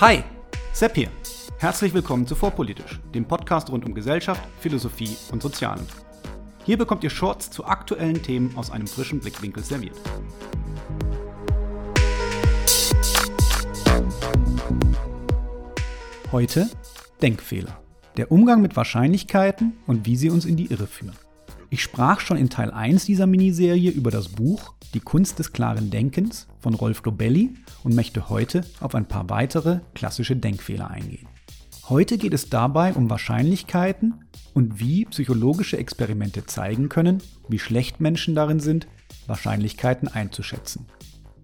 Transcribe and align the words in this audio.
Hi, 0.00 0.22
Sepp 0.72 0.94
hier. 0.94 1.08
Herzlich 1.58 1.92
willkommen 1.92 2.24
zu 2.24 2.36
Vorpolitisch, 2.36 3.00
dem 3.12 3.24
Podcast 3.24 3.68
rund 3.68 3.84
um 3.84 3.94
Gesellschaft, 3.94 4.40
Philosophie 4.60 5.16
und 5.32 5.42
Sozialen. 5.42 5.84
Hier 6.64 6.78
bekommt 6.78 7.02
ihr 7.02 7.10
Shorts 7.10 7.50
zu 7.50 7.64
aktuellen 7.64 8.22
Themen 8.22 8.56
aus 8.56 8.70
einem 8.70 8.86
frischen 8.86 9.18
Blickwinkel 9.18 9.64
serviert. 9.64 9.96
Heute 16.30 16.70
Denkfehler. 17.20 17.82
Der 18.16 18.30
Umgang 18.30 18.62
mit 18.62 18.76
Wahrscheinlichkeiten 18.76 19.78
und 19.88 20.06
wie 20.06 20.14
sie 20.14 20.30
uns 20.30 20.44
in 20.44 20.54
die 20.54 20.66
Irre 20.66 20.86
führen. 20.86 21.16
Ich 21.70 21.82
sprach 21.82 22.20
schon 22.20 22.38
in 22.38 22.48
Teil 22.48 22.70
1 22.70 23.04
dieser 23.04 23.26
Miniserie 23.26 23.90
über 23.90 24.10
das 24.10 24.28
Buch 24.28 24.72
Die 24.94 25.00
Kunst 25.00 25.38
des 25.38 25.52
klaren 25.52 25.90
Denkens 25.90 26.46
von 26.60 26.72
Rolf 26.72 27.02
Dobelli 27.02 27.50
und 27.84 27.94
möchte 27.94 28.30
heute 28.30 28.62
auf 28.80 28.94
ein 28.94 29.04
paar 29.04 29.28
weitere 29.28 29.80
klassische 29.94 30.34
Denkfehler 30.34 30.90
eingehen. 30.90 31.28
Heute 31.90 32.16
geht 32.16 32.32
es 32.32 32.48
dabei 32.48 32.94
um 32.94 33.10
Wahrscheinlichkeiten 33.10 34.24
und 34.54 34.80
wie 34.80 35.04
psychologische 35.06 35.76
Experimente 35.76 36.46
zeigen 36.46 36.88
können, 36.88 37.22
wie 37.48 37.58
schlecht 37.58 38.00
Menschen 38.00 38.34
darin 38.34 38.60
sind, 38.60 38.88
Wahrscheinlichkeiten 39.26 40.08
einzuschätzen. 40.08 40.86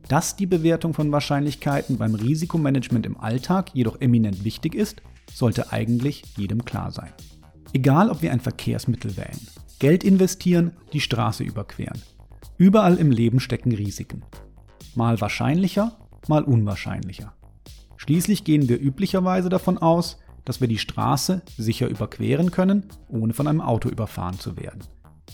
Dass 0.08 0.36
die 0.36 0.46
Bewertung 0.46 0.94
von 0.94 1.12
Wahrscheinlichkeiten 1.12 1.98
beim 1.98 2.14
Risikomanagement 2.14 3.04
im 3.04 3.20
Alltag 3.20 3.74
jedoch 3.74 4.00
eminent 4.00 4.42
wichtig 4.42 4.74
ist, 4.74 5.02
sollte 5.34 5.70
eigentlich 5.70 6.22
jedem 6.38 6.64
klar 6.64 6.92
sein. 6.92 7.12
Egal, 7.74 8.08
ob 8.08 8.22
wir 8.22 8.32
ein 8.32 8.40
Verkehrsmittel 8.40 9.16
wählen, 9.16 9.40
Geld 9.78 10.04
investieren, 10.04 10.72
die 10.92 11.00
Straße 11.00 11.44
überqueren. 11.44 12.00
Überall 12.56 12.96
im 12.96 13.10
Leben 13.10 13.40
stecken 13.40 13.72
Risiken. 13.72 14.22
Mal 14.94 15.20
wahrscheinlicher, 15.20 15.98
mal 16.28 16.44
unwahrscheinlicher. 16.44 17.34
Schließlich 17.96 18.44
gehen 18.44 18.68
wir 18.68 18.80
üblicherweise 18.80 19.48
davon 19.48 19.78
aus, 19.78 20.18
dass 20.44 20.60
wir 20.60 20.68
die 20.68 20.78
Straße 20.78 21.42
sicher 21.56 21.88
überqueren 21.88 22.50
können, 22.50 22.84
ohne 23.08 23.32
von 23.32 23.48
einem 23.48 23.60
Auto 23.60 23.88
überfahren 23.88 24.38
zu 24.38 24.56
werden. 24.56 24.84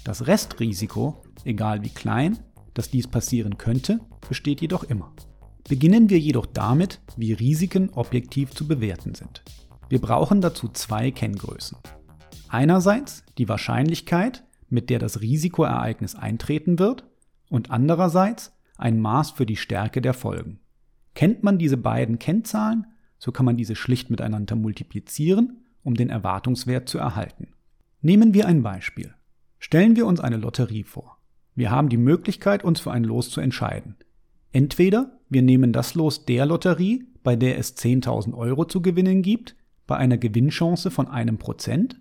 Das 0.04 0.26
Restrisiko, 0.26 1.22
egal 1.44 1.82
wie 1.82 1.90
klein, 1.90 2.38
dass 2.74 2.90
dies 2.90 3.08
passieren 3.08 3.58
könnte, 3.58 4.00
besteht 4.28 4.60
jedoch 4.60 4.84
immer. 4.84 5.12
Beginnen 5.68 6.08
wir 6.08 6.18
jedoch 6.18 6.46
damit, 6.46 7.00
wie 7.16 7.32
Risiken 7.32 7.90
objektiv 7.90 8.52
zu 8.52 8.66
bewerten 8.66 9.14
sind. 9.14 9.42
Wir 9.88 10.00
brauchen 10.00 10.40
dazu 10.40 10.68
zwei 10.68 11.10
Kenngrößen. 11.10 11.76
Einerseits 12.50 13.24
die 13.38 13.48
Wahrscheinlichkeit, 13.48 14.44
mit 14.68 14.90
der 14.90 14.98
das 14.98 15.20
Risikoereignis 15.20 16.16
eintreten 16.16 16.80
wird, 16.80 17.04
und 17.48 17.70
andererseits 17.70 18.52
ein 18.76 19.00
Maß 19.00 19.30
für 19.30 19.46
die 19.46 19.56
Stärke 19.56 20.02
der 20.02 20.14
Folgen. 20.14 20.58
Kennt 21.14 21.44
man 21.44 21.58
diese 21.58 21.76
beiden 21.76 22.18
Kennzahlen, 22.18 22.86
so 23.18 23.30
kann 23.30 23.46
man 23.46 23.56
diese 23.56 23.76
schlicht 23.76 24.10
miteinander 24.10 24.56
multiplizieren, 24.56 25.58
um 25.84 25.94
den 25.94 26.10
Erwartungswert 26.10 26.88
zu 26.88 26.98
erhalten. 26.98 27.48
Nehmen 28.02 28.34
wir 28.34 28.46
ein 28.46 28.62
Beispiel. 28.62 29.14
Stellen 29.60 29.94
wir 29.94 30.06
uns 30.06 30.18
eine 30.18 30.36
Lotterie 30.36 30.84
vor. 30.84 31.18
Wir 31.54 31.70
haben 31.70 31.88
die 31.88 31.98
Möglichkeit, 31.98 32.64
uns 32.64 32.80
für 32.80 32.90
ein 32.90 33.04
Los 33.04 33.30
zu 33.30 33.40
entscheiden. 33.40 33.94
Entweder 34.52 35.20
wir 35.28 35.42
nehmen 35.42 35.72
das 35.72 35.94
Los 35.94 36.24
der 36.24 36.46
Lotterie, 36.46 37.06
bei 37.22 37.36
der 37.36 37.58
es 37.58 37.76
10.000 37.76 38.34
Euro 38.34 38.64
zu 38.64 38.82
gewinnen 38.82 39.22
gibt, 39.22 39.54
bei 39.86 39.96
einer 39.96 40.18
Gewinnchance 40.18 40.90
von 40.90 41.06
einem 41.06 41.38
Prozent, 41.38 42.00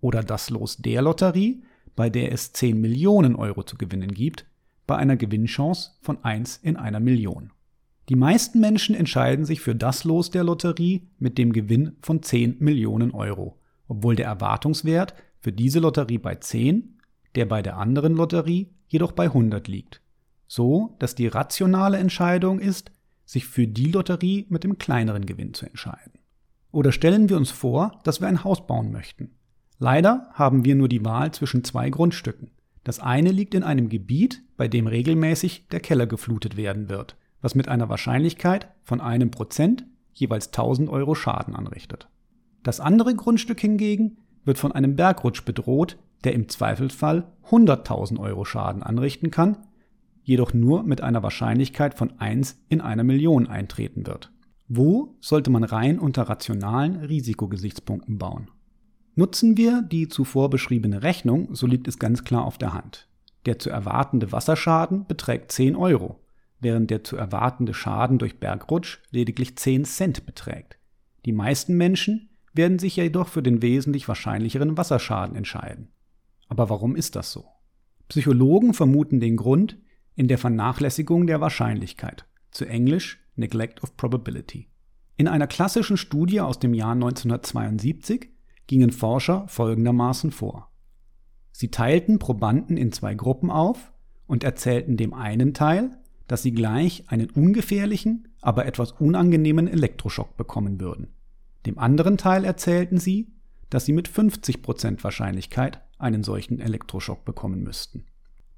oder 0.00 0.22
das 0.22 0.50
Los 0.50 0.76
der 0.76 1.02
Lotterie, 1.02 1.62
bei 1.96 2.10
der 2.10 2.32
es 2.32 2.52
10 2.52 2.80
Millionen 2.80 3.34
Euro 3.34 3.62
zu 3.62 3.76
gewinnen 3.76 4.12
gibt, 4.12 4.46
bei 4.86 4.96
einer 4.96 5.16
Gewinnchance 5.16 5.92
von 6.00 6.24
1 6.24 6.58
in 6.58 6.76
einer 6.76 7.00
Million. 7.00 7.50
Die 8.08 8.16
meisten 8.16 8.60
Menschen 8.60 8.94
entscheiden 8.94 9.44
sich 9.44 9.60
für 9.60 9.74
das 9.74 10.04
Los 10.04 10.30
der 10.30 10.44
Lotterie 10.44 11.08
mit 11.18 11.36
dem 11.36 11.52
Gewinn 11.52 11.96
von 12.00 12.22
10 12.22 12.56
Millionen 12.60 13.10
Euro, 13.10 13.58
obwohl 13.86 14.16
der 14.16 14.26
Erwartungswert 14.26 15.14
für 15.40 15.52
diese 15.52 15.78
Lotterie 15.78 16.18
bei 16.18 16.36
10, 16.36 17.00
der 17.34 17.44
bei 17.44 17.60
der 17.60 17.76
anderen 17.76 18.14
Lotterie 18.14 18.68
jedoch 18.88 19.12
bei 19.12 19.24
100 19.24 19.68
liegt. 19.68 20.00
So, 20.46 20.96
dass 20.98 21.14
die 21.14 21.26
rationale 21.26 21.98
Entscheidung 21.98 22.58
ist, 22.58 22.90
sich 23.26 23.44
für 23.44 23.66
die 23.66 23.92
Lotterie 23.92 24.46
mit 24.48 24.64
dem 24.64 24.78
kleineren 24.78 25.26
Gewinn 25.26 25.52
zu 25.52 25.66
entscheiden. 25.66 26.12
Oder 26.72 26.92
stellen 26.92 27.28
wir 27.28 27.36
uns 27.36 27.50
vor, 27.50 28.00
dass 28.04 28.22
wir 28.22 28.28
ein 28.28 28.42
Haus 28.44 28.66
bauen 28.66 28.90
möchten. 28.90 29.32
Leider 29.78 30.28
haben 30.32 30.64
wir 30.64 30.74
nur 30.74 30.88
die 30.88 31.04
Wahl 31.04 31.32
zwischen 31.32 31.62
zwei 31.62 31.90
Grundstücken. 31.90 32.50
Das 32.82 33.00
eine 33.00 33.30
liegt 33.30 33.54
in 33.54 33.62
einem 33.62 33.88
Gebiet, 33.88 34.42
bei 34.56 34.66
dem 34.66 34.86
regelmäßig 34.86 35.68
der 35.68 35.80
Keller 35.80 36.06
geflutet 36.06 36.56
werden 36.56 36.88
wird, 36.88 37.16
was 37.40 37.54
mit 37.54 37.68
einer 37.68 37.88
Wahrscheinlichkeit 37.88 38.68
von 38.82 39.00
einem 39.00 39.30
Prozent 39.30 39.84
jeweils 40.12 40.48
1000 40.48 40.88
Euro 40.88 41.14
Schaden 41.14 41.54
anrichtet. 41.54 42.08
Das 42.62 42.80
andere 42.80 43.14
Grundstück 43.14 43.60
hingegen 43.60 44.18
wird 44.44 44.58
von 44.58 44.72
einem 44.72 44.96
Bergrutsch 44.96 45.44
bedroht, 45.44 45.96
der 46.24 46.32
im 46.32 46.48
Zweifelsfall 46.48 47.30
100.000 47.50 48.18
Euro 48.18 48.44
Schaden 48.44 48.82
anrichten 48.82 49.30
kann, 49.30 49.58
jedoch 50.24 50.52
nur 50.52 50.82
mit 50.82 51.00
einer 51.00 51.22
Wahrscheinlichkeit 51.22 51.94
von 51.94 52.18
1 52.18 52.64
in 52.68 52.80
einer 52.80 53.04
Million 53.04 53.46
eintreten 53.46 54.06
wird. 54.06 54.32
Wo 54.66 55.16
sollte 55.20 55.50
man 55.50 55.64
rein 55.64 55.98
unter 55.98 56.22
rationalen 56.22 56.96
Risikogesichtspunkten 56.96 58.18
bauen? 58.18 58.50
Nutzen 59.18 59.56
wir 59.56 59.82
die 59.82 60.06
zuvor 60.06 60.48
beschriebene 60.48 61.02
Rechnung, 61.02 61.52
so 61.52 61.66
liegt 61.66 61.88
es 61.88 61.98
ganz 61.98 62.22
klar 62.22 62.44
auf 62.44 62.56
der 62.56 62.72
Hand. 62.72 63.08
Der 63.46 63.58
zu 63.58 63.68
erwartende 63.68 64.30
Wasserschaden 64.30 65.06
beträgt 65.08 65.50
10 65.50 65.74
Euro, 65.74 66.20
während 66.60 66.88
der 66.88 67.02
zu 67.02 67.16
erwartende 67.16 67.74
Schaden 67.74 68.18
durch 68.18 68.38
Bergrutsch 68.38 69.00
lediglich 69.10 69.58
10 69.58 69.86
Cent 69.86 70.24
beträgt. 70.24 70.78
Die 71.24 71.32
meisten 71.32 71.76
Menschen 71.76 72.28
werden 72.54 72.78
sich 72.78 72.94
jedoch 72.94 73.26
für 73.26 73.42
den 73.42 73.60
wesentlich 73.60 74.06
wahrscheinlicheren 74.06 74.76
Wasserschaden 74.76 75.34
entscheiden. 75.34 75.88
Aber 76.46 76.70
warum 76.70 76.94
ist 76.94 77.16
das 77.16 77.32
so? 77.32 77.44
Psychologen 78.06 78.72
vermuten 78.72 79.18
den 79.18 79.36
Grund 79.36 79.78
in 80.14 80.28
der 80.28 80.38
Vernachlässigung 80.38 81.26
der 81.26 81.40
Wahrscheinlichkeit, 81.40 82.24
zu 82.52 82.66
Englisch 82.66 83.18
Neglect 83.34 83.82
of 83.82 83.96
Probability. 83.96 84.68
In 85.16 85.26
einer 85.26 85.48
klassischen 85.48 85.96
Studie 85.96 86.40
aus 86.40 86.60
dem 86.60 86.72
Jahr 86.72 86.92
1972 86.92 88.37
gingen 88.68 88.92
Forscher 88.92 89.48
folgendermaßen 89.48 90.30
vor. 90.30 90.70
Sie 91.50 91.72
teilten 91.72 92.20
Probanden 92.20 92.76
in 92.76 92.92
zwei 92.92 93.14
Gruppen 93.14 93.50
auf 93.50 93.92
und 94.28 94.44
erzählten 94.44 94.96
dem 94.96 95.12
einen 95.12 95.54
Teil, 95.54 95.98
dass 96.28 96.42
sie 96.42 96.52
gleich 96.52 97.04
einen 97.08 97.30
ungefährlichen, 97.30 98.28
aber 98.40 98.66
etwas 98.66 98.92
unangenehmen 98.92 99.66
Elektroschock 99.66 100.36
bekommen 100.36 100.80
würden. 100.80 101.08
Dem 101.66 101.78
anderen 101.78 102.16
Teil 102.16 102.44
erzählten 102.44 102.98
sie, 102.98 103.32
dass 103.70 103.86
sie 103.86 103.92
mit 103.92 104.08
50% 104.08 105.02
Wahrscheinlichkeit 105.02 105.82
einen 105.98 106.22
solchen 106.22 106.60
Elektroschock 106.60 107.24
bekommen 107.24 107.62
müssten. 107.64 108.04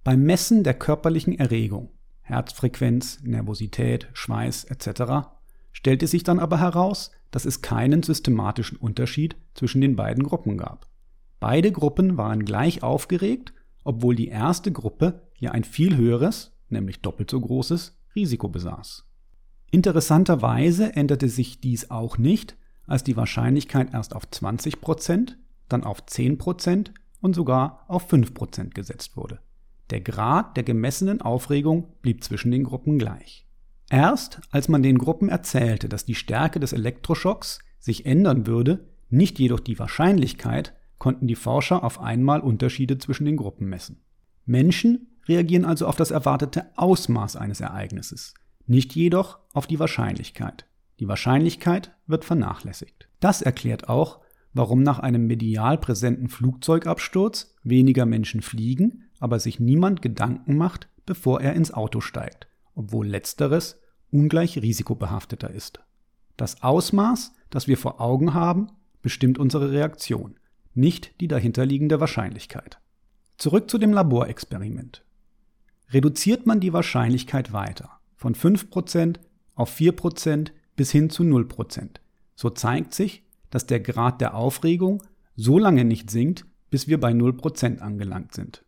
Beim 0.04 0.22
Messen 0.24 0.62
der 0.64 0.74
körperlichen 0.74 1.38
Erregung, 1.38 1.90
Herzfrequenz, 2.20 3.20
Nervosität, 3.22 4.08
Schweiß 4.12 4.64
etc., 4.64 5.28
stellte 5.72 6.06
sich 6.06 6.24
dann 6.24 6.38
aber 6.38 6.58
heraus, 6.58 7.12
dass 7.30 7.44
es 7.44 7.62
keinen 7.62 8.02
systematischen 8.02 8.78
Unterschied 8.78 9.36
zwischen 9.54 9.80
den 9.80 9.96
beiden 9.96 10.24
Gruppen 10.24 10.58
gab. 10.58 10.88
Beide 11.38 11.72
Gruppen 11.72 12.16
waren 12.16 12.44
gleich 12.44 12.82
aufgeregt, 12.82 13.52
obwohl 13.84 14.14
die 14.14 14.28
erste 14.28 14.72
Gruppe 14.72 15.28
ja 15.38 15.52
ein 15.52 15.64
viel 15.64 15.96
höheres, 15.96 16.52
nämlich 16.68 17.00
doppelt 17.00 17.30
so 17.30 17.40
großes, 17.40 17.98
Risiko 18.14 18.48
besaß. 18.48 19.06
Interessanterweise 19.70 20.94
änderte 20.96 21.28
sich 21.28 21.60
dies 21.60 21.90
auch 21.90 22.18
nicht, 22.18 22.56
als 22.86 23.04
die 23.04 23.16
Wahrscheinlichkeit 23.16 23.94
erst 23.94 24.14
auf 24.16 24.24
20%, 24.24 25.36
dann 25.68 25.84
auf 25.84 26.02
10% 26.02 26.90
und 27.20 27.34
sogar 27.34 27.84
auf 27.88 28.12
5% 28.12 28.70
gesetzt 28.70 29.16
wurde. 29.16 29.38
Der 29.90 30.00
Grad 30.00 30.56
der 30.56 30.64
gemessenen 30.64 31.20
Aufregung 31.20 31.88
blieb 32.02 32.24
zwischen 32.24 32.50
den 32.50 32.64
Gruppen 32.64 32.98
gleich. 32.98 33.46
Erst 33.90 34.40
als 34.52 34.68
man 34.68 34.84
den 34.84 34.98
Gruppen 34.98 35.28
erzählte, 35.28 35.88
dass 35.88 36.04
die 36.04 36.14
Stärke 36.14 36.60
des 36.60 36.72
Elektroschocks 36.72 37.58
sich 37.80 38.06
ändern 38.06 38.46
würde, 38.46 38.86
nicht 39.10 39.40
jedoch 39.40 39.58
die 39.58 39.78
Wahrscheinlichkeit, 39.80 40.74
konnten 40.98 41.26
die 41.26 41.34
Forscher 41.34 41.82
auf 41.82 42.00
einmal 42.00 42.40
Unterschiede 42.40 42.98
zwischen 42.98 43.24
den 43.24 43.36
Gruppen 43.36 43.68
messen. 43.68 44.00
Menschen 44.46 45.08
reagieren 45.26 45.64
also 45.64 45.88
auf 45.88 45.96
das 45.96 46.12
erwartete 46.12 46.66
Ausmaß 46.76 47.34
eines 47.34 47.60
Ereignisses, 47.60 48.34
nicht 48.66 48.94
jedoch 48.94 49.38
auf 49.52 49.66
die 49.66 49.80
Wahrscheinlichkeit. 49.80 50.66
Die 51.00 51.08
Wahrscheinlichkeit 51.08 51.90
wird 52.06 52.24
vernachlässigt. 52.24 53.08
Das 53.18 53.42
erklärt 53.42 53.88
auch, 53.88 54.20
warum 54.52 54.84
nach 54.84 55.00
einem 55.00 55.26
medial 55.26 55.78
präsenten 55.78 56.28
Flugzeugabsturz 56.28 57.56
weniger 57.64 58.06
Menschen 58.06 58.42
fliegen, 58.42 59.04
aber 59.18 59.40
sich 59.40 59.58
niemand 59.58 60.00
Gedanken 60.00 60.56
macht, 60.56 60.88
bevor 61.06 61.40
er 61.40 61.54
ins 61.54 61.74
Auto 61.74 62.00
steigt 62.00 62.49
obwohl 62.80 63.06
letzteres 63.06 63.78
ungleich 64.10 64.56
risikobehafteter 64.56 65.50
ist. 65.50 65.80
Das 66.38 66.62
Ausmaß, 66.62 67.32
das 67.50 67.68
wir 67.68 67.76
vor 67.76 68.00
Augen 68.00 68.32
haben, 68.32 68.68
bestimmt 69.02 69.38
unsere 69.38 69.70
Reaktion, 69.70 70.40
nicht 70.72 71.20
die 71.20 71.28
dahinterliegende 71.28 72.00
Wahrscheinlichkeit. 72.00 72.78
Zurück 73.36 73.70
zu 73.70 73.76
dem 73.76 73.92
Laborexperiment. 73.92 75.04
Reduziert 75.90 76.46
man 76.46 76.60
die 76.60 76.72
Wahrscheinlichkeit 76.72 77.52
weiter, 77.52 77.90
von 78.16 78.34
5% 78.34 79.18
auf 79.54 79.78
4%, 79.78 80.52
bis 80.74 80.90
hin 80.90 81.10
zu 81.10 81.22
0%. 81.22 82.00
So 82.34 82.48
zeigt 82.48 82.94
sich, 82.94 83.24
dass 83.50 83.66
der 83.66 83.80
Grad 83.80 84.22
der 84.22 84.34
Aufregung 84.34 85.02
so 85.36 85.58
lange 85.58 85.84
nicht 85.84 86.10
sinkt, 86.10 86.46
bis 86.70 86.88
wir 86.88 86.98
bei 86.98 87.10
0% 87.10 87.80
angelangt 87.80 88.32
sind. 88.32 88.64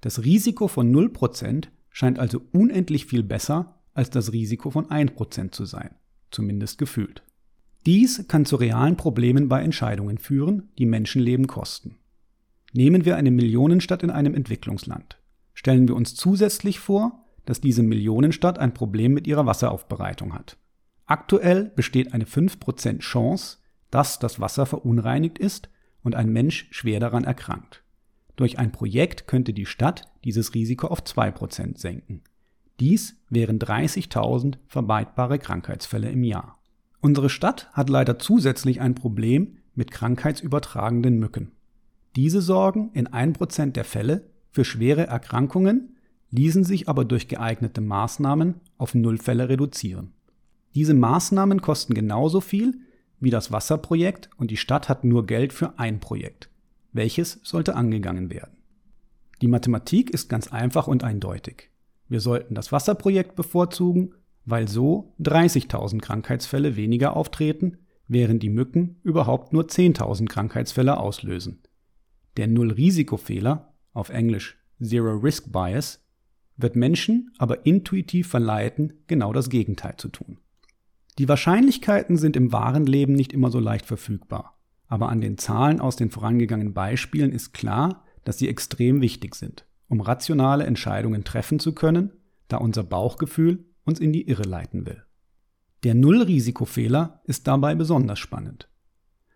Das 0.00 0.24
Risiko 0.24 0.68
von 0.68 0.90
0% 0.90 1.68
scheint 1.98 2.20
also 2.20 2.40
unendlich 2.52 3.06
viel 3.06 3.24
besser 3.24 3.74
als 3.92 4.08
das 4.08 4.32
Risiko 4.32 4.70
von 4.70 4.86
1% 4.86 5.50
zu 5.50 5.64
sein, 5.64 5.96
zumindest 6.30 6.78
gefühlt. 6.78 7.24
Dies 7.86 8.28
kann 8.28 8.44
zu 8.44 8.54
realen 8.54 8.96
Problemen 8.96 9.48
bei 9.48 9.62
Entscheidungen 9.62 10.18
führen, 10.18 10.68
die 10.78 10.86
Menschenleben 10.86 11.48
kosten. 11.48 11.96
Nehmen 12.72 13.04
wir 13.04 13.16
eine 13.16 13.32
Millionenstadt 13.32 14.04
in 14.04 14.10
einem 14.10 14.36
Entwicklungsland. 14.36 15.18
Stellen 15.54 15.88
wir 15.88 15.96
uns 15.96 16.14
zusätzlich 16.14 16.78
vor, 16.78 17.24
dass 17.46 17.60
diese 17.60 17.82
Millionenstadt 17.82 18.60
ein 18.60 18.74
Problem 18.74 19.12
mit 19.12 19.26
ihrer 19.26 19.46
Wasseraufbereitung 19.46 20.34
hat. 20.34 20.56
Aktuell 21.06 21.64
besteht 21.74 22.14
eine 22.14 22.26
5% 22.26 23.00
Chance, 23.00 23.58
dass 23.90 24.20
das 24.20 24.38
Wasser 24.38 24.66
verunreinigt 24.66 25.40
ist 25.40 25.68
und 26.04 26.14
ein 26.14 26.32
Mensch 26.32 26.68
schwer 26.70 27.00
daran 27.00 27.24
erkrankt. 27.24 27.82
Durch 28.38 28.60
ein 28.60 28.70
Projekt 28.70 29.26
könnte 29.26 29.52
die 29.52 29.66
Stadt 29.66 30.04
dieses 30.22 30.54
Risiko 30.54 30.86
auf 30.86 31.00
2% 31.00 31.76
senken. 31.76 32.22
Dies 32.78 33.16
wären 33.28 33.58
30.000 33.58 34.58
vermeidbare 34.68 35.40
Krankheitsfälle 35.40 36.08
im 36.08 36.22
Jahr. 36.22 36.56
Unsere 37.00 37.30
Stadt 37.30 37.68
hat 37.72 37.90
leider 37.90 38.20
zusätzlich 38.20 38.80
ein 38.80 38.94
Problem 38.94 39.56
mit 39.74 39.90
krankheitsübertragenden 39.90 41.18
Mücken. 41.18 41.50
Diese 42.14 42.40
sorgen 42.40 42.92
in 42.94 43.08
1% 43.08 43.72
der 43.72 43.84
Fälle 43.84 44.30
für 44.52 44.64
schwere 44.64 45.08
Erkrankungen, 45.08 45.96
ließen 46.30 46.62
sich 46.62 46.88
aber 46.88 47.04
durch 47.04 47.26
geeignete 47.26 47.80
Maßnahmen 47.80 48.60
auf 48.76 48.94
Nullfälle 48.94 49.48
reduzieren. 49.48 50.12
Diese 50.76 50.94
Maßnahmen 50.94 51.60
kosten 51.60 51.92
genauso 51.92 52.40
viel 52.40 52.78
wie 53.18 53.30
das 53.30 53.50
Wasserprojekt 53.50 54.30
und 54.36 54.52
die 54.52 54.56
Stadt 54.56 54.88
hat 54.88 55.02
nur 55.02 55.26
Geld 55.26 55.52
für 55.52 55.76
ein 55.80 55.98
Projekt. 55.98 56.50
Welches 56.92 57.40
sollte 57.42 57.76
angegangen 57.76 58.30
werden? 58.30 58.56
Die 59.40 59.48
Mathematik 59.48 60.10
ist 60.10 60.28
ganz 60.28 60.48
einfach 60.48 60.88
und 60.88 61.04
eindeutig. 61.04 61.70
Wir 62.08 62.20
sollten 62.20 62.54
das 62.54 62.72
Wasserprojekt 62.72 63.36
bevorzugen, 63.36 64.14
weil 64.44 64.66
so 64.66 65.14
30.000 65.20 66.00
Krankheitsfälle 66.00 66.76
weniger 66.76 67.16
auftreten, 67.16 67.78
während 68.08 68.42
die 68.42 68.50
Mücken 68.50 68.96
überhaupt 69.02 69.52
nur 69.52 69.64
10.000 69.64 70.26
Krankheitsfälle 70.26 70.98
auslösen. 70.98 71.62
Der 72.38 72.46
Null-Risikofehler, 72.46 73.74
auf 73.92 74.08
Englisch 74.08 74.56
Zero 74.82 75.16
Risk 75.16 75.52
Bias, 75.52 76.02
wird 76.56 76.76
Menschen 76.76 77.32
aber 77.38 77.66
intuitiv 77.66 78.28
verleiten, 78.28 78.94
genau 79.06 79.32
das 79.32 79.50
Gegenteil 79.50 79.96
zu 79.96 80.08
tun. 80.08 80.38
Die 81.18 81.28
Wahrscheinlichkeiten 81.28 82.16
sind 82.16 82.36
im 82.36 82.52
wahren 82.52 82.86
Leben 82.86 83.12
nicht 83.12 83.32
immer 83.32 83.50
so 83.50 83.58
leicht 83.58 83.86
verfügbar. 83.86 84.57
Aber 84.88 85.10
an 85.10 85.20
den 85.20 85.38
Zahlen 85.38 85.80
aus 85.80 85.96
den 85.96 86.10
vorangegangenen 86.10 86.74
Beispielen 86.74 87.32
ist 87.32 87.52
klar, 87.52 88.04
dass 88.24 88.38
sie 88.38 88.48
extrem 88.48 89.00
wichtig 89.00 89.34
sind, 89.34 89.66
um 89.88 90.00
rationale 90.00 90.64
Entscheidungen 90.64 91.24
treffen 91.24 91.60
zu 91.60 91.74
können, 91.74 92.12
da 92.48 92.56
unser 92.56 92.82
Bauchgefühl 92.82 93.66
uns 93.84 94.00
in 94.00 94.12
die 94.12 94.28
Irre 94.28 94.42
leiten 94.42 94.86
will. 94.86 95.02
Der 95.84 95.94
Nullrisikofehler 95.94 97.20
ist 97.24 97.46
dabei 97.46 97.74
besonders 97.74 98.18
spannend. 98.18 98.68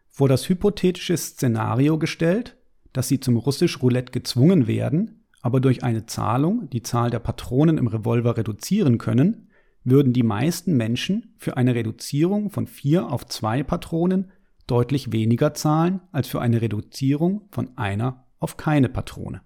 Vor 0.08 0.28
das 0.28 0.48
hypothetische 0.48 1.16
Szenario 1.16 1.98
gestellt, 1.98 2.56
dass 2.92 3.08
sie 3.08 3.20
zum 3.20 3.36
russisch 3.36 3.80
Roulette 3.80 4.12
gezwungen 4.12 4.66
werden, 4.66 5.24
aber 5.40 5.60
durch 5.60 5.82
eine 5.82 6.06
Zahlung 6.06 6.68
die 6.70 6.82
Zahl 6.82 7.10
der 7.10 7.18
Patronen 7.18 7.78
im 7.78 7.86
Revolver 7.86 8.36
reduzieren 8.36 8.98
können, 8.98 9.48
würden 9.84 10.12
die 10.12 10.22
meisten 10.22 10.76
Menschen 10.76 11.34
für 11.36 11.56
eine 11.56 11.74
Reduzierung 11.74 12.50
von 12.50 12.66
vier 12.66 13.10
auf 13.10 13.26
zwei 13.26 13.62
Patronen 13.62 14.30
deutlich 14.66 15.12
weniger 15.12 15.54
zahlen 15.54 16.00
als 16.12 16.28
für 16.28 16.40
eine 16.40 16.62
Reduzierung 16.62 17.48
von 17.50 17.76
einer 17.76 18.26
auf 18.38 18.56
keine 18.56 18.88
Patrone. 18.88 19.42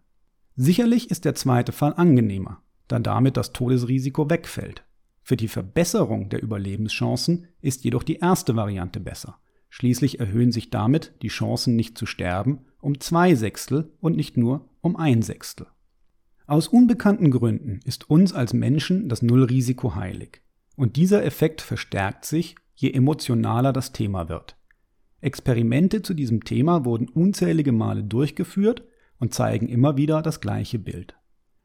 Sicherlich 0.56 1.10
ist 1.10 1.24
der 1.24 1.34
zweite 1.34 1.72
Fall 1.72 1.94
angenehmer, 1.94 2.62
da 2.88 2.98
damit 2.98 3.36
das 3.36 3.52
Todesrisiko 3.52 4.30
wegfällt. 4.30 4.84
Für 5.22 5.36
die 5.36 5.48
Verbesserung 5.48 6.28
der 6.28 6.42
Überlebenschancen 6.42 7.48
ist 7.60 7.84
jedoch 7.84 8.02
die 8.02 8.16
erste 8.16 8.56
Variante 8.56 9.00
besser. 9.00 9.38
Schließlich 9.68 10.20
erhöhen 10.20 10.52
sich 10.52 10.70
damit 10.70 11.14
die 11.22 11.28
Chancen 11.28 11.76
nicht 11.76 11.98
zu 11.98 12.06
sterben 12.06 12.66
um 12.86 13.00
zwei 13.00 13.34
Sechstel 13.34 13.92
und 14.00 14.16
nicht 14.16 14.36
nur 14.36 14.68
um 14.80 14.94
ein 14.94 15.20
Sechstel. 15.20 15.66
Aus 16.46 16.68
unbekannten 16.68 17.32
Gründen 17.32 17.80
ist 17.84 18.08
uns 18.08 18.32
als 18.32 18.52
Menschen 18.52 19.08
das 19.08 19.22
Nullrisiko 19.22 19.96
heilig. 19.96 20.40
Und 20.76 20.94
dieser 20.94 21.24
Effekt 21.24 21.60
verstärkt 21.60 22.24
sich, 22.24 22.54
je 22.76 22.92
emotionaler 22.92 23.72
das 23.72 23.90
Thema 23.90 24.28
wird. 24.28 24.56
Experimente 25.20 26.02
zu 26.02 26.14
diesem 26.14 26.44
Thema 26.44 26.84
wurden 26.84 27.08
unzählige 27.08 27.72
Male 27.72 28.04
durchgeführt 28.04 28.84
und 29.18 29.34
zeigen 29.34 29.68
immer 29.68 29.96
wieder 29.96 30.22
das 30.22 30.40
gleiche 30.40 30.78
Bild. 30.78 31.16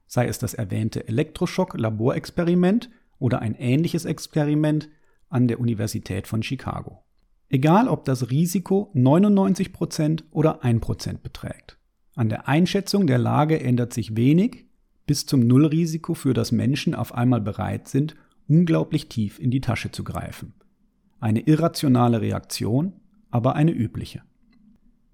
Sei 0.07 0.27
es 0.27 0.39
das 0.39 0.53
erwähnte 0.53 1.07
Elektroschock-Laborexperiment 1.07 2.89
oder 3.19 3.41
ein 3.41 3.55
ähnliches 3.55 4.05
Experiment 4.05 4.89
an 5.29 5.47
der 5.47 5.59
Universität 5.59 6.27
von 6.27 6.43
Chicago. 6.43 7.03
Egal 7.49 7.87
ob 7.87 8.05
das 8.05 8.31
Risiko 8.31 8.91
99% 8.95 10.23
oder 10.31 10.63
1% 10.63 11.17
beträgt. 11.17 11.77
An 12.15 12.29
der 12.29 12.47
Einschätzung 12.47 13.07
der 13.07 13.17
Lage 13.17 13.59
ändert 13.59 13.93
sich 13.93 14.15
wenig, 14.15 14.65
bis 15.05 15.25
zum 15.25 15.41
Nullrisiko 15.41 16.13
für 16.13 16.33
das 16.33 16.51
Menschen 16.51 16.95
auf 16.95 17.13
einmal 17.13 17.41
bereit 17.41 17.87
sind, 17.87 18.15
unglaublich 18.47 19.07
tief 19.07 19.39
in 19.39 19.51
die 19.51 19.61
Tasche 19.61 19.91
zu 19.91 20.03
greifen. 20.03 20.53
Eine 21.19 21.41
irrationale 21.41 22.21
Reaktion, 22.21 22.93
aber 23.31 23.55
eine 23.55 23.71
übliche. 23.71 24.21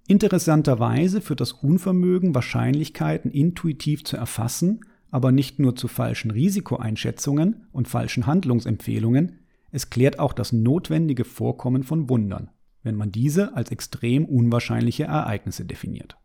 Interessanterweise 0.08 1.22
führt 1.22 1.42
das 1.42 1.52
Unvermögen, 1.52 2.34
Wahrscheinlichkeiten 2.34 3.30
intuitiv 3.32 4.04
zu 4.04 4.18
erfassen, 4.18 4.82
aber 5.12 5.32
nicht 5.32 5.60
nur 5.60 5.76
zu 5.76 5.88
falschen 5.88 6.32
Risikoeinschätzungen 6.32 7.68
und 7.72 7.88
falschen 7.88 8.26
Handlungsempfehlungen, 8.26 9.40
es 9.72 9.90
klärt 9.90 10.20
auch 10.20 10.34
das 10.34 10.54
notwendige 10.54 11.26
Vorkommen 11.26 11.84
von 11.84 12.10
Wundern, 12.10 12.50
wenn 12.84 12.96
man 12.96 13.12
diese 13.12 13.56
als 13.56 13.72
extrem 13.72 14.26
unwahrscheinliche 14.26 15.04
Ereignisse 15.04 15.66
definiert. 15.66 16.18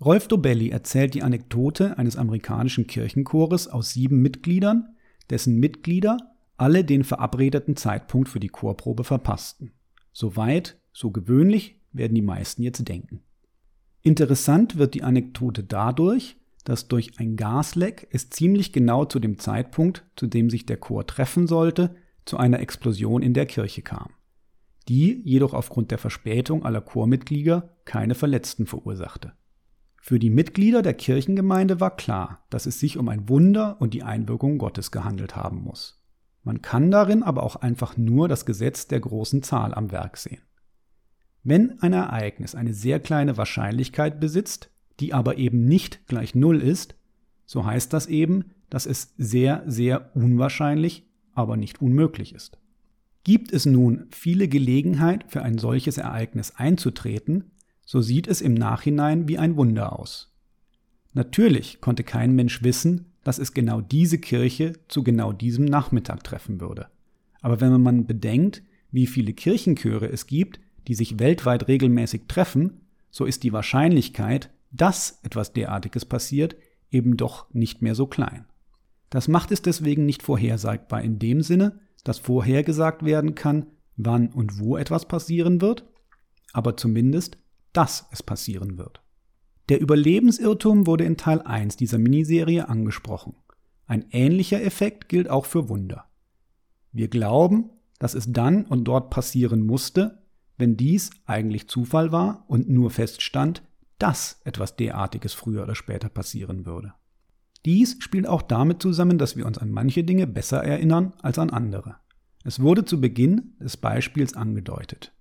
Rolf 0.00 0.28
Dobelli 0.28 0.68
erzählt 0.68 1.14
die 1.14 1.22
Anekdote 1.22 1.96
eines 1.96 2.16
amerikanischen 2.16 2.86
Kirchenchores 2.86 3.66
aus 3.66 3.90
sieben 3.90 4.20
Mitgliedern, 4.20 4.94
dessen 5.30 5.58
Mitglieder 5.58 6.18
alle 6.58 6.84
den 6.84 7.02
verabredeten 7.02 7.76
Zeitpunkt 7.76 8.28
für 8.28 8.40
die 8.40 8.48
Chorprobe 8.48 9.04
verpassten. 9.04 9.72
Soweit, 10.12 10.78
so 10.96 11.10
gewöhnlich 11.10 11.78
werden 11.92 12.14
die 12.14 12.22
meisten 12.22 12.62
jetzt 12.62 12.88
denken. 12.88 13.20
Interessant 14.00 14.78
wird 14.78 14.94
die 14.94 15.02
Anekdote 15.02 15.62
dadurch, 15.62 16.38
dass 16.64 16.88
durch 16.88 17.18
ein 17.18 17.36
Gasleck 17.36 18.08
es 18.12 18.30
ziemlich 18.30 18.72
genau 18.72 19.04
zu 19.04 19.20
dem 19.20 19.38
Zeitpunkt, 19.38 20.06
zu 20.16 20.26
dem 20.26 20.48
sich 20.48 20.64
der 20.64 20.78
Chor 20.78 21.06
treffen 21.06 21.46
sollte, 21.46 21.94
zu 22.24 22.38
einer 22.38 22.60
Explosion 22.60 23.22
in 23.22 23.34
der 23.34 23.44
Kirche 23.44 23.82
kam, 23.82 24.08
die 24.88 25.20
jedoch 25.22 25.52
aufgrund 25.52 25.90
der 25.90 25.98
Verspätung 25.98 26.64
aller 26.64 26.80
Chormitglieder 26.80 27.76
keine 27.84 28.14
Verletzten 28.14 28.64
verursachte. 28.64 29.34
Für 30.00 30.18
die 30.18 30.30
Mitglieder 30.30 30.80
der 30.80 30.94
Kirchengemeinde 30.94 31.78
war 31.78 31.94
klar, 31.94 32.46
dass 32.48 32.64
es 32.64 32.80
sich 32.80 32.96
um 32.96 33.10
ein 33.10 33.28
Wunder 33.28 33.76
und 33.80 33.92
die 33.92 34.02
Einwirkung 34.02 34.56
Gottes 34.56 34.90
gehandelt 34.90 35.36
haben 35.36 35.62
muss. 35.62 36.02
Man 36.42 36.62
kann 36.62 36.90
darin 36.90 37.22
aber 37.22 37.42
auch 37.42 37.56
einfach 37.56 37.98
nur 37.98 38.28
das 38.28 38.46
Gesetz 38.46 38.86
der 38.86 39.00
großen 39.00 39.42
Zahl 39.42 39.74
am 39.74 39.92
Werk 39.92 40.16
sehen. 40.16 40.40
Wenn 41.48 41.80
ein 41.80 41.92
Ereignis 41.92 42.56
eine 42.56 42.74
sehr 42.74 42.98
kleine 42.98 43.36
Wahrscheinlichkeit 43.36 44.18
besitzt, 44.18 44.68
die 44.98 45.14
aber 45.14 45.38
eben 45.38 45.64
nicht 45.64 46.04
gleich 46.08 46.34
Null 46.34 46.60
ist, 46.60 46.96
so 47.44 47.64
heißt 47.64 47.92
das 47.92 48.08
eben, 48.08 48.46
dass 48.68 48.84
es 48.84 49.14
sehr, 49.16 49.62
sehr 49.64 50.10
unwahrscheinlich 50.16 51.04
aber 51.34 51.56
nicht 51.56 51.80
unmöglich 51.80 52.34
ist. 52.34 52.58
Gibt 53.22 53.52
es 53.52 53.64
nun 53.64 54.08
viele 54.10 54.48
Gelegenheit 54.48 55.24
für 55.28 55.42
ein 55.42 55.56
solches 55.58 55.98
Ereignis 55.98 56.50
einzutreten, 56.56 57.52
so 57.84 58.00
sieht 58.00 58.26
es 58.26 58.40
im 58.40 58.54
Nachhinein 58.54 59.28
wie 59.28 59.38
ein 59.38 59.54
Wunder 59.54 59.96
aus. 59.96 60.34
Natürlich 61.12 61.80
konnte 61.80 62.02
kein 62.02 62.34
Mensch 62.34 62.64
wissen, 62.64 63.12
dass 63.22 63.38
es 63.38 63.54
genau 63.54 63.80
diese 63.80 64.18
Kirche 64.18 64.72
zu 64.88 65.04
genau 65.04 65.32
diesem 65.32 65.64
Nachmittag 65.64 66.24
treffen 66.24 66.60
würde. 66.60 66.88
Aber 67.40 67.60
wenn 67.60 67.80
man 67.80 68.04
bedenkt, 68.04 68.64
wie 68.90 69.06
viele 69.06 69.32
Kirchenchöre 69.32 70.08
es 70.10 70.26
gibt, 70.26 70.58
die 70.88 70.94
sich 70.94 71.18
weltweit 71.18 71.68
regelmäßig 71.68 72.22
treffen, 72.28 72.80
so 73.10 73.24
ist 73.24 73.42
die 73.42 73.52
Wahrscheinlichkeit, 73.52 74.50
dass 74.70 75.20
etwas 75.22 75.52
derartiges 75.52 76.04
passiert, 76.04 76.56
eben 76.90 77.16
doch 77.16 77.52
nicht 77.52 77.82
mehr 77.82 77.94
so 77.94 78.06
klein. 78.06 78.46
Das 79.10 79.28
macht 79.28 79.52
es 79.52 79.62
deswegen 79.62 80.06
nicht 80.06 80.22
vorhersagbar 80.22 81.02
in 81.02 81.18
dem 81.18 81.42
Sinne, 81.42 81.80
dass 82.04 82.18
vorhergesagt 82.18 83.04
werden 83.04 83.34
kann, 83.34 83.66
wann 83.96 84.28
und 84.28 84.58
wo 84.58 84.76
etwas 84.76 85.06
passieren 85.06 85.60
wird, 85.60 85.84
aber 86.52 86.76
zumindest, 86.76 87.38
dass 87.72 88.06
es 88.12 88.22
passieren 88.22 88.78
wird. 88.78 89.02
Der 89.68 89.80
Überlebensirrtum 89.80 90.86
wurde 90.86 91.04
in 91.04 91.16
Teil 91.16 91.42
1 91.42 91.76
dieser 91.76 91.98
Miniserie 91.98 92.68
angesprochen. 92.68 93.34
Ein 93.86 94.06
ähnlicher 94.10 94.62
Effekt 94.62 95.08
gilt 95.08 95.28
auch 95.28 95.44
für 95.44 95.68
Wunder. 95.68 96.06
Wir 96.92 97.08
glauben, 97.08 97.70
dass 97.98 98.14
es 98.14 98.32
dann 98.32 98.64
und 98.64 98.84
dort 98.84 99.10
passieren 99.10 99.66
musste, 99.66 100.22
wenn 100.58 100.76
dies 100.76 101.10
eigentlich 101.26 101.68
Zufall 101.68 102.12
war 102.12 102.44
und 102.48 102.68
nur 102.68 102.90
feststand, 102.90 103.62
dass 103.98 104.40
etwas 104.44 104.76
derartiges 104.76 105.32
früher 105.32 105.62
oder 105.62 105.74
später 105.74 106.08
passieren 106.08 106.66
würde. 106.66 106.94
Dies 107.64 107.96
spielt 108.00 108.28
auch 108.28 108.42
damit 108.42 108.80
zusammen, 108.80 109.18
dass 109.18 109.36
wir 109.36 109.46
uns 109.46 109.58
an 109.58 109.70
manche 109.70 110.04
Dinge 110.04 110.26
besser 110.26 110.62
erinnern 110.62 111.14
als 111.22 111.38
an 111.38 111.50
andere. 111.50 111.96
Es 112.44 112.60
wurde 112.60 112.84
zu 112.84 113.00
Beginn 113.00 113.54
des 113.58 113.76
Beispiels 113.76 114.34
angedeutet. 114.34 115.12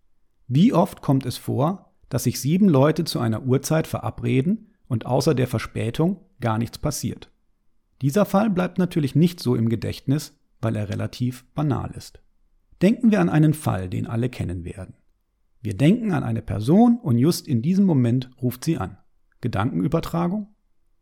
Wie 0.47 0.73
oft 0.73 1.01
kommt 1.01 1.25
es 1.25 1.37
vor, 1.37 1.93
dass 2.09 2.25
sich 2.25 2.39
sieben 2.39 2.69
Leute 2.69 3.03
zu 3.03 3.19
einer 3.19 3.43
Uhrzeit 3.43 3.87
verabreden 3.87 4.73
und 4.87 5.07
außer 5.07 5.33
der 5.33 5.47
Verspätung 5.47 6.21
gar 6.39 6.59
nichts 6.59 6.77
passiert? 6.77 7.31
Dieser 8.01 8.25
Fall 8.25 8.51
bleibt 8.51 8.77
natürlich 8.77 9.15
nicht 9.15 9.39
so 9.39 9.55
im 9.55 9.69
Gedächtnis, 9.69 10.37
weil 10.61 10.75
er 10.75 10.89
relativ 10.89 11.45
banal 11.55 11.91
ist. 11.91 12.21
Denken 12.81 13.09
wir 13.09 13.21
an 13.21 13.29
einen 13.29 13.53
Fall, 13.55 13.89
den 13.89 14.05
alle 14.05 14.29
kennen 14.29 14.65
werden. 14.65 14.93
Wir 15.65 15.75
denken 15.75 16.11
an 16.11 16.23
eine 16.23 16.43
Person 16.43 16.99
und 17.01 17.17
just 17.17 17.47
in 17.47 17.63
diesem 17.63 17.85
Moment 17.85 18.29
ruft 18.39 18.63
sie 18.63 18.77
an. 18.77 18.99
Gedankenübertragung? 19.41 20.53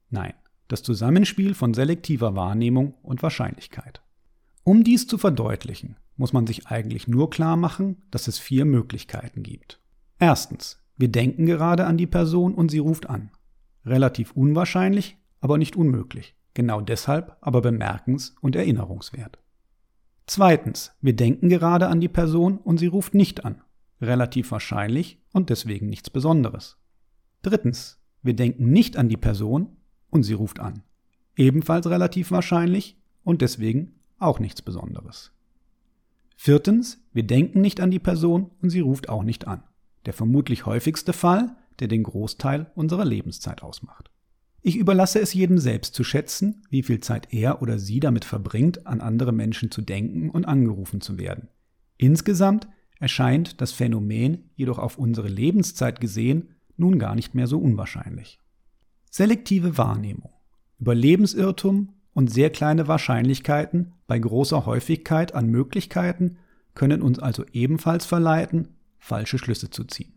Nein, 0.10 0.36
das 0.70 0.84
Zusammenspiel 0.84 1.54
von 1.54 1.74
selektiver 1.74 2.38
Wahrnehmung 2.38 2.94
und 3.04 3.22
Wahrscheinlichkeit. 3.22 4.02
Um 4.64 4.86
dies 4.86 5.06
zu 5.06 5.18
verdeutlichen, 5.18 5.98
muss 6.16 6.32
man 6.32 6.48
sich 6.48 6.68
eigentlich 6.68 7.10
nur 7.10 7.30
klar 7.30 7.58
machen, 7.58 8.04
dass 8.10 8.30
es 8.30 8.40
vier 8.40 8.64
Möglichkeiten 8.64 9.44
gibt. 9.44 9.82
Erstens, 10.18 10.82
wir 10.96 11.10
denken 11.10 11.46
gerade 11.46 11.86
an 11.86 11.98
die 11.98 12.08
Person 12.08 12.56
und 12.56 12.72
sie 12.72 12.80
ruft 12.80 13.10
an. 13.10 13.32
Relativ 13.86 14.32
unwahrscheinlich, 14.32 15.18
aber 15.42 15.58
nicht 15.58 15.76
unmöglich. 15.76 16.38
Genau 16.54 16.80
deshalb 16.80 17.36
aber 17.42 17.60
bemerkens- 17.60 18.34
und 18.40 18.56
erinnerungswert. 18.56 19.40
Zweitens, 20.26 20.96
wir 21.02 21.18
denken 21.18 21.50
gerade 21.50 21.90
an 21.90 22.00
die 22.00 22.08
Person 22.08 22.60
und 22.60 22.78
sie 22.78 22.88
ruft 22.88 23.14
nicht 23.14 23.44
an 23.44 23.62
relativ 24.04 24.52
wahrscheinlich 24.52 25.20
und 25.32 25.50
deswegen 25.50 25.90
nichts 25.90 26.10
Besonderes. 26.10 26.78
Drittens, 27.42 28.00
wir 28.22 28.36
denken 28.36 28.72
nicht 28.72 28.98
an 28.98 29.10
die 29.10 29.18
Person 29.18 29.78
und 30.10 30.24
sie 30.24 30.34
ruft 30.34 30.60
an. 30.60 30.84
Ebenfalls 31.36 31.90
relativ 31.90 32.32
wahrscheinlich 32.32 32.98
und 33.24 33.42
deswegen 33.42 33.96
auch 34.20 34.40
nichts 34.40 34.62
Besonderes. 34.62 35.32
Viertens, 36.36 37.04
wir 37.14 37.24
denken 37.24 37.62
nicht 37.62 37.82
an 37.82 37.92
die 37.92 38.00
Person 38.00 38.52
und 38.62 38.70
sie 38.70 38.80
ruft 38.80 39.10
auch 39.10 39.24
nicht 39.24 39.48
an. 39.48 39.64
Der 40.06 40.14
vermutlich 40.14 40.66
häufigste 40.66 41.14
Fall, 41.14 41.56
der 41.80 41.88
den 41.88 42.04
Großteil 42.04 42.72
unserer 42.76 43.06
Lebenszeit 43.06 43.64
ausmacht. 43.64 44.12
Ich 44.62 44.78
überlasse 44.78 45.20
es 45.20 45.34
jedem 45.34 45.58
selbst 45.58 45.94
zu 45.94 46.06
schätzen, 46.06 46.66
wie 46.70 46.84
viel 46.84 47.02
Zeit 47.02 47.34
er 47.34 47.62
oder 47.62 47.80
sie 47.80 48.00
damit 48.00 48.24
verbringt, 48.24 48.88
an 48.88 49.02
andere 49.02 49.34
Menschen 49.34 49.72
zu 49.72 49.82
denken 49.82 50.30
und 50.30 50.46
angerufen 50.46 51.02
zu 51.02 51.18
werden. 51.18 51.50
Insgesamt 51.98 52.68
erscheint 53.00 53.62
das 53.62 53.72
Phänomen 53.72 54.50
jedoch 54.56 54.80
auf 54.80 54.98
unsere 54.98 55.28
Lebenszeit 55.28 56.00
gesehen 56.00 56.50
nun 56.78 57.00
gar 57.00 57.16
nicht 57.16 57.36
mehr 57.36 57.48
so 57.48 57.60
unwahrscheinlich. 57.60 58.40
Selektive 59.10 59.78
Wahrnehmung 59.78 60.32
über 60.80 60.96
Lebensirrtum 60.96 61.94
und 62.14 62.32
sehr 62.32 62.50
kleine 62.50 62.88
Wahrscheinlichkeiten 62.88 63.94
bei 64.08 64.20
großer 64.20 64.66
Häufigkeit 64.66 65.34
an 65.34 65.48
Möglichkeiten 65.48 66.38
können 66.76 67.02
uns 67.02 67.20
also 67.20 67.46
ebenfalls 67.54 68.06
verleiten, 68.06 68.70
falsche 69.00 69.38
Schlüsse 69.38 69.70
zu 69.70 69.84
ziehen. 69.86 70.14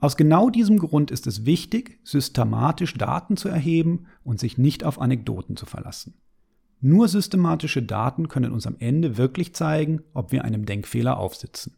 Aus 0.00 0.16
genau 0.16 0.50
diesem 0.50 0.78
Grund 0.78 1.10
ist 1.10 1.26
es 1.26 1.46
wichtig, 1.46 1.98
systematisch 2.04 2.94
Daten 2.94 3.36
zu 3.36 3.48
erheben 3.48 4.06
und 4.22 4.38
sich 4.38 4.58
nicht 4.58 4.84
auf 4.84 5.00
Anekdoten 5.00 5.56
zu 5.56 5.66
verlassen. 5.66 6.14
Nur 6.80 7.08
systematische 7.08 7.82
Daten 7.82 8.28
können 8.28 8.52
uns 8.52 8.66
am 8.66 8.76
Ende 8.78 9.16
wirklich 9.16 9.54
zeigen, 9.54 10.02
ob 10.12 10.30
wir 10.30 10.44
einem 10.44 10.66
Denkfehler 10.66 11.16
aufsitzen. 11.16 11.74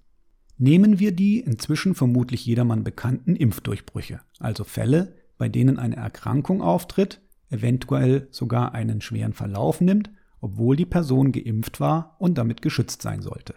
Nehmen 0.58 0.98
wir 0.98 1.12
die 1.12 1.40
inzwischen 1.40 1.94
vermutlich 1.94 2.46
jedermann 2.46 2.82
bekannten 2.82 3.36
Impfdurchbrüche, 3.36 4.20
also 4.38 4.64
Fälle, 4.64 5.14
bei 5.36 5.48
denen 5.48 5.78
eine 5.78 5.96
Erkrankung 5.96 6.62
auftritt, 6.62 7.20
eventuell 7.50 8.28
sogar 8.30 8.72
einen 8.74 9.00
schweren 9.00 9.34
Verlauf 9.34 9.80
nimmt, 9.80 10.10
obwohl 10.40 10.76
die 10.76 10.86
Person 10.86 11.32
geimpft 11.32 11.78
war 11.80 12.16
und 12.18 12.38
damit 12.38 12.62
geschützt 12.62 13.02
sein 13.02 13.20
sollte. 13.20 13.54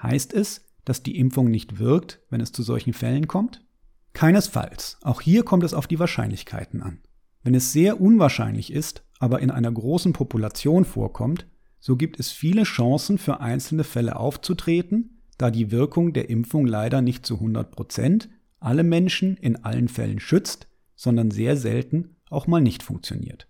Heißt 0.00 0.32
es, 0.32 0.64
dass 0.84 1.02
die 1.02 1.18
Impfung 1.18 1.50
nicht 1.50 1.78
wirkt, 1.78 2.20
wenn 2.30 2.40
es 2.40 2.52
zu 2.52 2.62
solchen 2.62 2.92
Fällen 2.92 3.26
kommt? 3.26 3.64
Keinesfalls. 4.12 4.98
Auch 5.02 5.20
hier 5.20 5.44
kommt 5.44 5.64
es 5.64 5.74
auf 5.74 5.86
die 5.88 5.98
Wahrscheinlichkeiten 5.98 6.82
an. 6.82 7.00
Wenn 7.42 7.54
es 7.54 7.72
sehr 7.72 8.00
unwahrscheinlich 8.00 8.72
ist, 8.72 9.02
aber 9.18 9.40
in 9.40 9.50
einer 9.50 9.72
großen 9.72 10.12
Population 10.12 10.84
vorkommt, 10.84 11.46
so 11.80 11.96
gibt 11.96 12.20
es 12.20 12.30
viele 12.30 12.62
Chancen 12.62 13.18
für 13.18 13.40
einzelne 13.40 13.84
Fälle 13.84 14.16
aufzutreten, 14.16 15.13
da 15.38 15.50
die 15.50 15.70
Wirkung 15.70 16.12
der 16.12 16.30
Impfung 16.30 16.66
leider 16.66 17.02
nicht 17.02 17.26
zu 17.26 17.34
100 17.34 17.70
Prozent 17.70 18.28
alle 18.60 18.82
Menschen 18.82 19.36
in 19.36 19.56
allen 19.64 19.88
Fällen 19.88 20.20
schützt, 20.20 20.68
sondern 20.94 21.30
sehr 21.30 21.56
selten 21.56 22.16
auch 22.30 22.46
mal 22.46 22.60
nicht 22.60 22.82
funktioniert. 22.82 23.48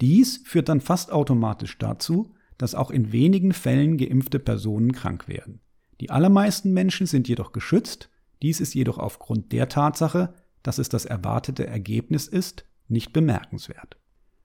Dies 0.00 0.42
führt 0.44 0.68
dann 0.68 0.80
fast 0.80 1.12
automatisch 1.12 1.78
dazu, 1.78 2.34
dass 2.58 2.74
auch 2.74 2.90
in 2.90 3.12
wenigen 3.12 3.52
Fällen 3.52 3.96
geimpfte 3.96 4.38
Personen 4.38 4.92
krank 4.92 5.26
werden. 5.28 5.60
Die 6.00 6.10
allermeisten 6.10 6.72
Menschen 6.72 7.06
sind 7.06 7.28
jedoch 7.28 7.52
geschützt, 7.52 8.08
dies 8.42 8.60
ist 8.60 8.74
jedoch 8.74 8.98
aufgrund 8.98 9.52
der 9.52 9.68
Tatsache, 9.68 10.34
dass 10.62 10.78
es 10.78 10.88
das 10.88 11.04
erwartete 11.04 11.66
Ergebnis 11.66 12.26
ist, 12.26 12.64
nicht 12.88 13.12
bemerkenswert. 13.12 13.96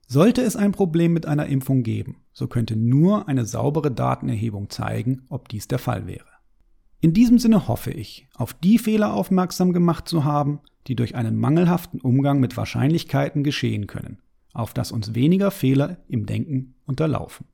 Sollte 0.07 0.41
es 0.41 0.55
ein 0.55 0.71
Problem 0.71 1.13
mit 1.13 1.25
einer 1.25 1.47
Impfung 1.47 1.83
geben, 1.83 2.17
so 2.31 2.47
könnte 2.47 2.75
nur 2.75 3.27
eine 3.27 3.45
saubere 3.45 3.91
Datenerhebung 3.91 4.69
zeigen, 4.69 5.25
ob 5.29 5.49
dies 5.49 5.67
der 5.67 5.79
Fall 5.79 6.07
wäre. 6.07 6.36
In 6.99 7.13
diesem 7.13 7.37
Sinne 7.37 7.67
hoffe 7.67 7.91
ich, 7.91 8.27
auf 8.33 8.55
die 8.55 8.79
Fehler 8.79 9.13
aufmerksam 9.13 9.71
gemacht 9.71 10.07
zu 10.07 10.25
haben, 10.25 10.61
die 10.87 10.95
durch 10.95 11.13
einen 11.13 11.37
mangelhaften 11.37 12.01
Umgang 12.01 12.39
mit 12.39 12.57
Wahrscheinlichkeiten 12.57 13.43
geschehen 13.43 13.85
können, 13.85 14.17
auf 14.51 14.73
dass 14.73 14.91
uns 14.91 15.13
weniger 15.13 15.51
Fehler 15.51 15.97
im 16.07 16.25
Denken 16.25 16.73
unterlaufen. 16.87 17.45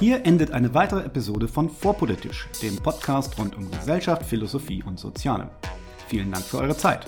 Hier 0.00 0.26
endet 0.26 0.50
eine 0.50 0.74
weitere 0.74 1.04
Episode 1.04 1.46
von 1.46 1.70
Vorpolitisch, 1.70 2.48
dem 2.62 2.76
Podcast 2.78 3.38
rund 3.38 3.56
um 3.56 3.70
Gesellschaft, 3.70 4.24
Philosophie 4.24 4.82
und 4.82 4.98
Soziale. 4.98 5.50
Vielen 6.08 6.32
Dank 6.32 6.44
für 6.44 6.58
eure 6.58 6.76
Zeit. 6.76 7.06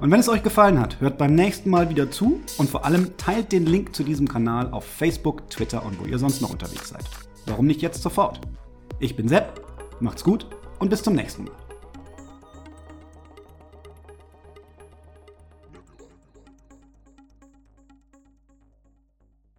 Und 0.00 0.10
wenn 0.10 0.20
es 0.20 0.28
euch 0.28 0.42
gefallen 0.42 0.80
hat, 0.80 1.00
hört 1.00 1.18
beim 1.18 1.34
nächsten 1.34 1.70
Mal 1.70 1.88
wieder 1.90 2.10
zu 2.10 2.40
und 2.58 2.68
vor 2.68 2.84
allem 2.84 3.16
teilt 3.16 3.52
den 3.52 3.66
Link 3.66 3.94
zu 3.94 4.04
diesem 4.04 4.28
Kanal 4.28 4.70
auf 4.70 4.84
Facebook, 4.84 5.48
Twitter 5.50 5.84
und 5.84 6.00
wo 6.00 6.04
ihr 6.04 6.18
sonst 6.18 6.42
noch 6.42 6.50
unterwegs 6.50 6.90
seid. 6.90 7.04
Warum 7.46 7.66
nicht 7.66 7.82
jetzt 7.82 8.02
sofort? 8.02 8.40
Ich 8.98 9.16
bin 9.16 9.28
Sepp, 9.28 9.60
macht's 10.00 10.24
gut 10.24 10.46
und 10.78 10.90
bis 10.90 11.02
zum 11.02 11.14
nächsten 11.14 11.44
Mal. 11.44 11.65